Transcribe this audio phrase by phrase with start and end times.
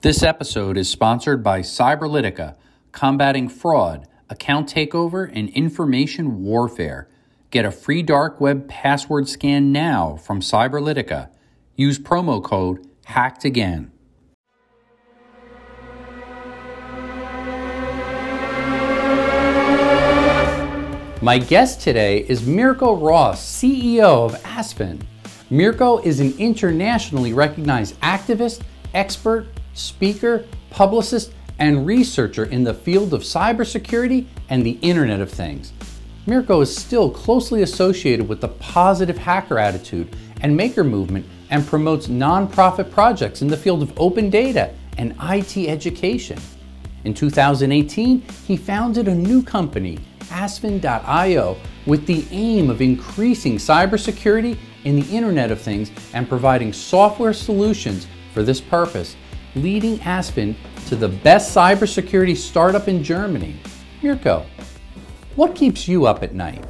[0.00, 2.54] This episode is sponsored by Cyberlytica,
[2.92, 7.08] combating fraud, account takeover, and information warfare.
[7.50, 11.30] Get a free dark web password scan now from Cyberlytica.
[11.74, 13.90] Use promo code HACKEDAGAIN.
[21.20, 25.02] My guest today is Mirko Ross, CEO of asvin.
[25.50, 28.62] Mirko is an internationally recognized activist,
[28.94, 29.48] expert,
[29.78, 35.72] speaker, publicist, and researcher in the field of cybersecurity and the Internet of Things.
[36.26, 42.08] Mirko is still closely associated with the positive hacker attitude and maker movement and promotes
[42.08, 46.38] nonprofit projects in the field of open data and IT education.
[47.04, 55.00] In 2018, he founded a new company, asvin.io, with the aim of increasing cybersecurity in
[55.00, 59.16] the Internet of Things and providing software solutions for this purpose,
[59.62, 63.60] leading asvin to the best cybersecurity startup in Germany.
[64.02, 64.46] Mirko,
[65.36, 66.64] what keeps you up at night?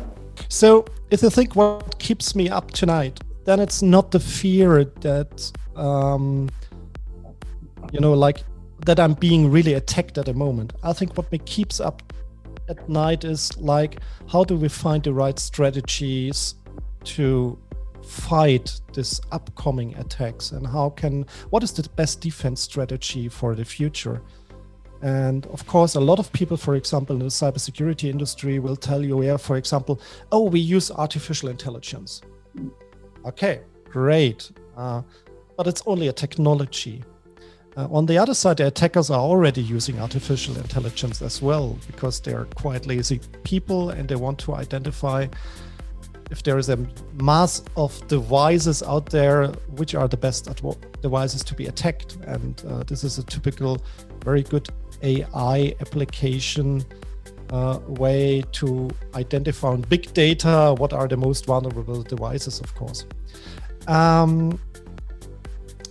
[0.49, 5.53] So, if you think what keeps me up tonight, then it's not the fear that,
[5.77, 6.49] um,
[7.93, 8.45] you know, like
[8.85, 10.73] that I'm being really attacked at the moment.
[10.83, 12.03] I think what me keeps up
[12.69, 16.55] at night is like, how do we find the right strategies
[17.05, 17.59] to
[18.09, 23.65] fight this upcoming attacks and how can what is the best defense strategy for the
[23.65, 24.23] future?
[25.03, 29.05] And of course a lot of people for example in the cybersecurity industry will tell
[29.05, 30.00] you yeah for example
[30.33, 32.23] oh we use artificial intelligence.
[33.25, 34.50] Okay great.
[34.77, 35.03] Uh,
[35.56, 37.03] but it's only a technology.
[37.77, 42.20] Uh, on the other side, the attackers are already using artificial intelligence as well because
[42.20, 45.27] they're quite lazy people and they want to identify
[46.31, 46.79] if there is a
[47.15, 50.48] mass of devices out there, which are the best
[51.01, 52.17] devices to be attacked.
[52.27, 53.83] And uh, this is a typical,
[54.25, 54.69] very good
[55.03, 56.84] AI application
[57.51, 63.06] uh, way to identify on big data what are the most vulnerable devices, of course.
[63.87, 64.60] Um,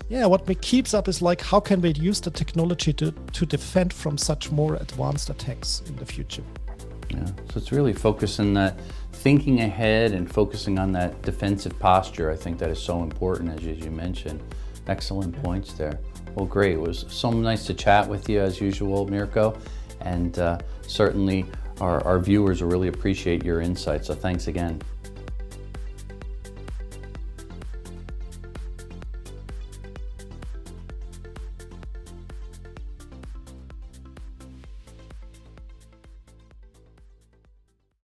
[0.10, 3.46] yeah, what me keeps up is like how can we use the technology to, to
[3.46, 6.44] defend from such more advanced attacks in the future?
[7.10, 8.80] Yeah, so it's really focusing that
[9.18, 13.66] thinking ahead and focusing on that defensive posture, I think that is so important, as,
[13.66, 14.42] as you mentioned.
[14.88, 16.00] Excellent points there.
[16.36, 16.74] Well, great.
[16.74, 19.58] It was so nice to chat with you as usual, Mirko.
[20.02, 21.46] And uh, certainly
[21.82, 24.08] our, our viewers will really appreciate your insights.
[24.08, 24.82] So thanks again.